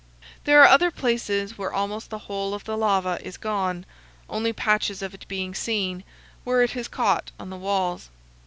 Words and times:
There 0.45 0.59
are 0.63 0.67
other 0.67 0.89
places 0.89 1.59
where 1.59 1.71
almost 1.71 2.09
the 2.09 2.17
whole 2.25 2.55
of 2.55 2.63
the 2.63 2.75
lava 2.75 3.19
is 3.21 3.37
gone, 3.37 3.85
only 4.31 4.51
patches 4.51 5.03
of 5.03 5.13
it 5.13 5.27
being 5.27 5.53
seen, 5.53 6.03
where 6.43 6.63
it 6.63 6.71
has 6.71 6.87
caught 6.87 7.29
on 7.39 7.51
the 7.51 7.55
walls. 7.57 8.09